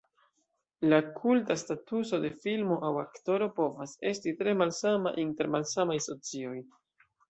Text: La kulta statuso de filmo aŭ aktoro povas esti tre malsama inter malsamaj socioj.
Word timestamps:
La 0.93 0.99
kulta 1.19 1.57
statuso 1.63 2.21
de 2.25 2.33
filmo 2.47 2.79
aŭ 2.89 2.91
aktoro 3.03 3.53
povas 3.61 3.97
esti 4.15 4.37
tre 4.43 4.59
malsama 4.65 5.17
inter 5.29 5.57
malsamaj 5.59 6.05
socioj. 6.13 6.61